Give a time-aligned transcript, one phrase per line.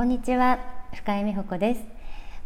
[0.00, 0.60] こんにちは
[0.94, 1.82] 深井美穂子です。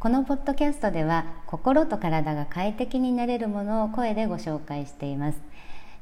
[0.00, 5.38] このポッドキャストでは心と体が快適になれるものを声でご紹介しています。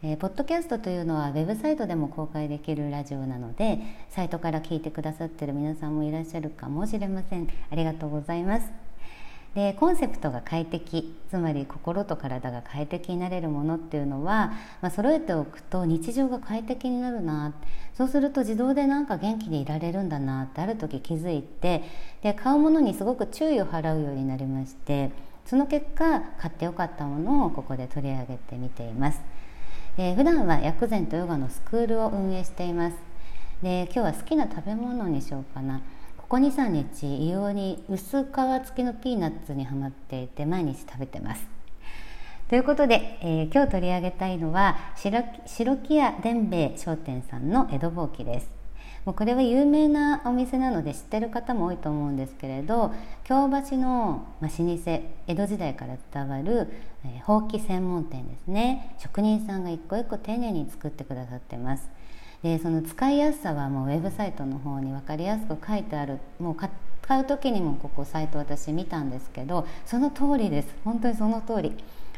[0.03, 7.47] えー、ポッドキャストというのはウェブサイトでも公開できるラジオなのでサイトから聞いてくださってる皆さんもいらっしゃるかもしれません。
[7.71, 8.92] ありがとうございます。
[9.55, 17.55] でコンセプトが快適つまり心と体が快適になれるものっていうのは、まあ、揃えておくと日常が快適になるな
[17.95, 21.85] そうすると自動でなんか元気でいられるんだなってある時気づいて
[22.23, 25.11] で買うものにすごく注意を払うようになりまして
[25.45, 29.21] その結果買ってよかったものをここで取り上げてみています。
[29.97, 32.97] で普段は薬膳とヨガのスクールを運営しています。
[33.63, 35.83] で今日は好きな食べ物にしようかな。
[36.33, 38.27] ここ23日異様に薄皮
[38.65, 41.47] 付きのピーナッツにはまっていて毎日食べてます。
[42.49, 48.49] ということで、えー、今日取り上げたいのは白木屋伝兵衛商店さんの江戸ぼうきです。
[49.05, 52.95] もうこれは有名なお店なので知ってる方も多いと思うんですけれど
[53.25, 56.73] 京橋の、ま、老舗江戸時代から伝わる、
[57.05, 58.97] えー、ほうき専門店ですね。
[58.99, 61.91] 職人さんが一個一個丁寧に作ってくださってます。
[62.43, 66.19] でその使いやすさはもうウェブサイトの方に分かりやすく書いてある。
[66.39, 70.75] もう買う時にもここサイト私見たんですけどその通りです。
[70.85, 71.73] 本当にその通り。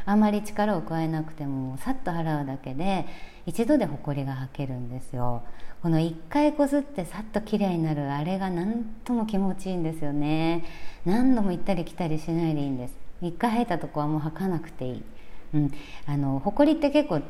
[0.06, 3.06] あまり力を加えなくてもさっと払うだけで
[3.47, 5.42] 一度でほこりがはけるんですよ。
[5.83, 10.64] この1回こすってさっときれいになるあれが何とも気持ちいいんですよね。
[11.05, 12.94] 何度も行ったり来たりしないでいいんです。
[13.22, 15.03] 1回吐いたとこはもう吐かなくていい。
[15.55, 15.72] うん、
[16.06, 17.22] あのほこりって結構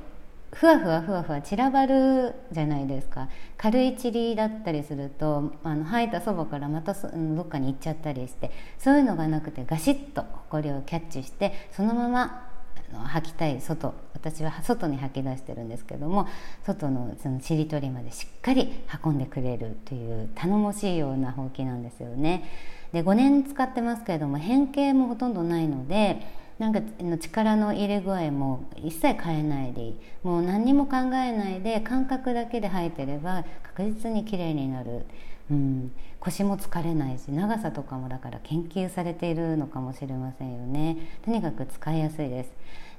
[0.54, 12.50] ふわふわふわふわ散らばるじゃないですか軽い塵だったりするとあの吐いたそばからまたどっかに行っちゃったりしてそういうのがなくてガシッとほこりをキャッチしてそのまま
[12.92, 16.28] 吐きたい外私は外に吐き出してるんですけども
[16.64, 18.72] 外のそのちり取りまでしっかり
[19.04, 22.44] 運んでくれるという頼もしいようなほうきなんですよね。
[22.92, 26.80] で5年使ってますけれども変形もほとんどないのでなんか
[27.20, 35.04] 力の入れ具合も一切変えないでいいもう何にも考えないで感覚だけで吐いてれば確実にきれいになる、
[35.50, 40.96] うん、腰も疲れないし長さとかもだから研究されているのかもしれませんよね。
[41.24, 42.52] とにかく使いやすいです。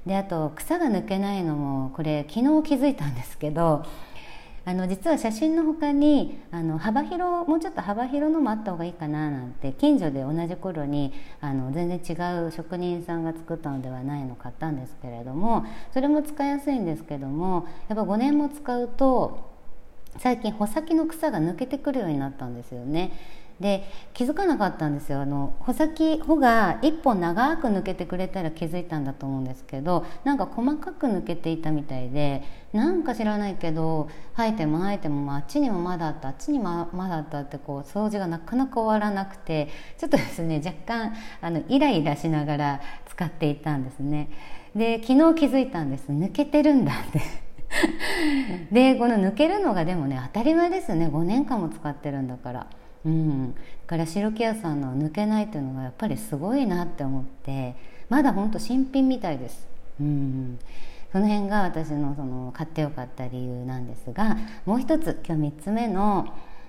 [0.06, 3.84] であと草が抜けないのもこれ昨日気づいたんですけど
[4.68, 19.54] あの実は写真の他にあの幅広もうちょっと幅広のもあった方がいいかななんて近所で同じ頃にあの全然違う職人さんが作ったのではないの買ったんですけれどもそれも使いやすいんですけどもやっぱ5年も使うと
[20.18, 23.12] 最近穂先の草が抜けてくるようになったんですよね。
[23.60, 32.42] で気づかなかったんですよあの穂先穂が1本長く抜けてくれたら気づいたんだと思うんですけどなんか細かく抜けていたみたいで
[32.74, 44.28] なんか知らないけど生えても生えてもあっちにもまだあったあっちにもまだあったってこう掃除がなかなか終わらなくてちょっとですね若干あのイライラしながら使っていたんですね。
[44.74, 47.22] で昨日気づいたんです抜けてるんだって
[48.70, 52.66] でこの抜けるのがでもね当たり前ですよね5年間も使ってるんだから。
[53.06, 57.76] うん、だから白木屋さんの抜けないっていうのがやっぱりすごいなって思って
[58.08, 59.66] まだほんと新品みたいです。
[60.00, 60.58] うん
[61.12, 66.26] その辺が私のその買ってよかった理由なんですがもう一つ今日3つ目の、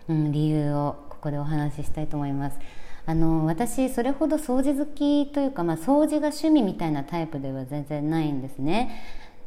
[0.08, 2.59] うん、理由をここでお話ししたいと思います。
[3.08, 9.02] あの私それほど掃除好きというか、まあ、掃除が趣味みたいなタイプでは全然ないんですね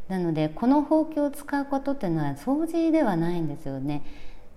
[0.09, 4.03] なのでこのほうきを使うことっていうのは掃除ではないんですよね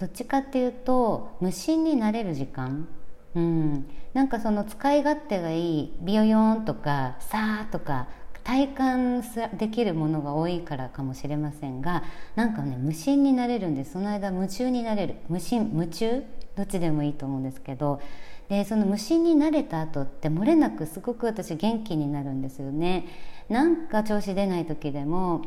[0.03, 2.89] どっちかっていうと無心になれる時間？
[3.35, 8.09] うん、なんかその使い勝手がいいビヨヨンとかさーとか
[8.43, 9.23] 体感
[9.57, 12.03] できるものが多いからかもしれませんが
[12.35, 15.15] なんかね無心になれるんでその間夢中になれる。
[15.29, 16.25] 無心夢中？
[16.57, 18.01] どっちでもいいと思うんですけど。
[18.49, 23.05] でその無心になれた後って漏れなくすごく私元気になるんですよね。
[23.47, 25.43] なんか調子出ない時でも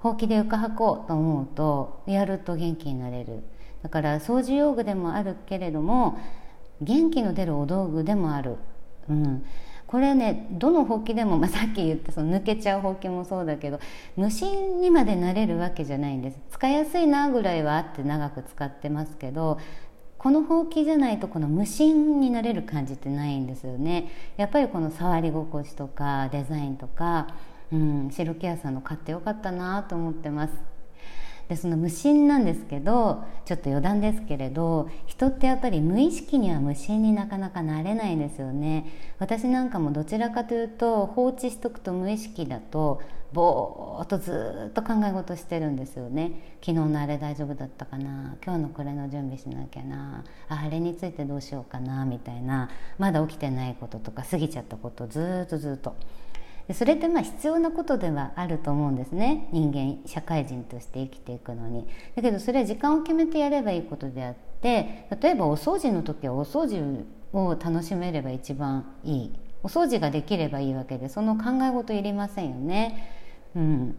[0.00, 3.44] ほうきで床履こうと思うとやると元気になれる。
[3.82, 6.18] だから掃除用具でもあるけれども
[6.80, 8.56] 元気の出るお道具でもある、
[9.08, 9.44] うん、
[9.86, 13.78] これねどのほうきでも、まあ、さっき言ったその抜けちゃうほうきもそうだけど
[14.16, 16.40] 無心にまでなれるわけじゃないんです。
[16.50, 19.58] 使いやすいなぐらいはあって長く使ってますけど
[20.16, 24.10] このほうきじゃないとこの無心になれる感じってないんですよね。
[24.36, 27.26] やっぱりこの触り心地とかデザインとか、
[27.72, 30.54] うん、白木屋さんの買ってよかったなと思ってます。
[31.52, 38.86] でその無心なんですけどちょっと余談ですけれど人ってやっぱり無意識には無心になかなかなれないですよね。
[39.18, 43.02] 私なんかもどちらかというと放置しとくと無意識だと
[43.34, 46.56] ぼーっとずっと考え事してるんですよね。
[46.62, 52.70] 昨日のあれ大丈夫だったかな今日のこれの準備しなきゃなあれについてどうしようかなみたいな。
[52.98, 55.96] まだ起きてないこととか過ぎちゃったことずっとずっと。
[56.72, 59.48] それってまあ必要なことではあると思うんですね。
[59.52, 61.86] 人間社会人として生きていくのに。
[62.14, 69.32] だけどそれは時間を決めてやればいいことであって例えばお掃除の時はお掃除を楽しめれば一番いい。
[69.64, 73.10] お掃除ができればいいわけでその考え事いりませんよね。
[73.54, 73.96] うん。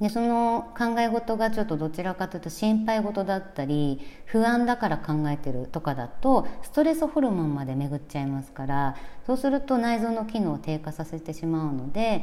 [0.00, 8.96] でその考え事がちょっとどちらかというと心配事だったり不安だから考えてるとかだとストレスホルモンまで巡っちゃいますから
[9.26, 12.22] そうすると内臓の機能を低下させてしまうので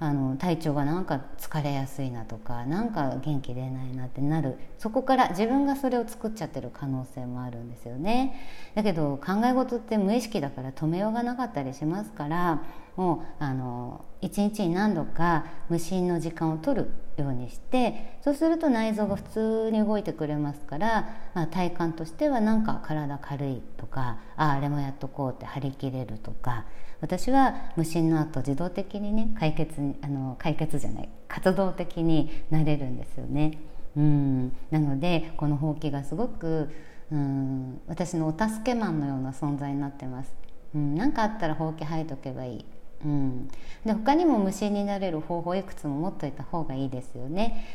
[0.00, 4.58] あの体調がなんか疲れやすいなとかなんか元気出ないなってなる。
[4.78, 8.34] そこから自分がそれを作っちゃってる可能性もあるんですよね。
[8.74, 12.62] だけど考え事って無意識だから止めようがなかったりしますから
[12.96, 26.64] もうあの一日に何度か無心の時間を取るようにしてそうすると内臓が普通に動いてくれますから、まあ、体感としてはなんか体軽いとかああれもやっとこうって張り切れるとか
[27.02, 33.58] 私は無心の後自動的にね解決あの解決じゃない活動的になれるんですよね。
[33.96, 36.70] うんなのでこのほうきがすごく
[37.12, 40.34] うん私のお助けマンのような存在になってます。
[40.74, 42.64] うん、何かあったらほうき吐いとけばいい
[43.04, 43.48] うん、
[43.84, 47.66] で他にも無心になれる方法いくつも持っといた方がいいですよね。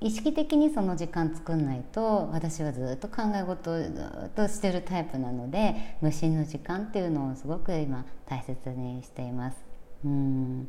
[0.00, 3.88] 意識的にその時間作んないと私はずっと考え事をず
[4.26, 9.56] っとしてるタイプなので無心の時間っていうのをすごく今大切にしています。
[10.04, 10.68] うん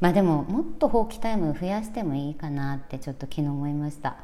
[0.00, 4.16] まあでももっと放棄タイム増やしてもいいかなってちょっと昨日思いました。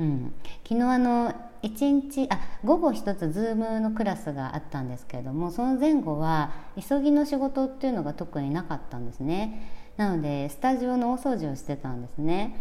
[0.00, 0.34] うん、
[0.64, 6.52] 昨日あの1日あ午後一つ Zoom のクラスがあったんですけれどもその前後は
[6.88, 9.68] 急ぎの仕事っていうのが特になかったんですね。
[9.96, 12.56] なのでスタジオの大掃除をしてたんですね。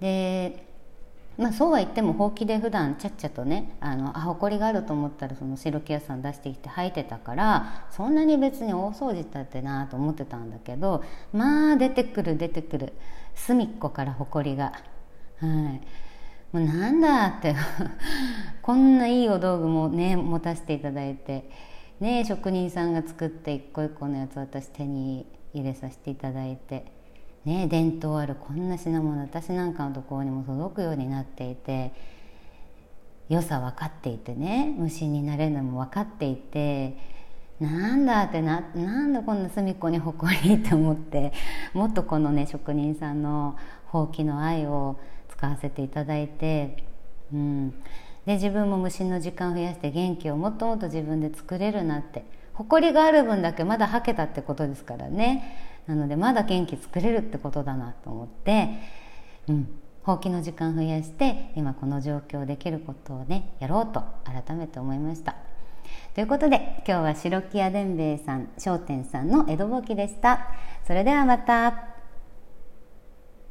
[0.00, 0.68] で
[1.38, 12.92] まあ、そうは言ってもほうきで普段ちゃっちゃとねあのあ埃があると思ったらその白木屋さん出してきて履いてたからそんなに別に大掃除だってなと思ってたんだけどまあ出てくる出てくる。
[13.36, 14.72] 隅っこから埃が。
[15.38, 16.07] はい。
[16.52, 17.54] もうなんだって。
[18.62, 21.50] こんないいお道具もね持たせていただいて。
[22.00, 26.92] ね職人さんが作って一個一個のやつ私手に入れさせていただいて。
[27.44, 31.92] ね伝統あるこんな品物私なんかのところにも届くようになっていて。
[33.28, 36.96] 良さ分かっていてね虫になれるのも分かっていて。
[37.60, 41.32] なんだってななんでこんな隅っこに誇りって思って。
[41.74, 43.56] もっとこのね職人さんの
[43.86, 44.98] ほうきの愛を
[45.38, 46.84] 使わせていただいて、
[47.32, 47.70] うん、
[48.26, 52.24] で自分も無心の時間を増やして元気をもっともっと自分で作れるなって
[52.54, 58.68] 誇りがある分だけまだはけたってことですからねなのでまだ元気作れるってことだなと思って、
[59.48, 59.68] うん、
[60.02, 65.36] ほうきの時間増やして今この状況できることをねやろうと改めて思いました。
[66.14, 70.48] ということで今日は白木屋伝兵衛さん商店さんの江戸ぼきでした。
[70.86, 71.87] それではまた。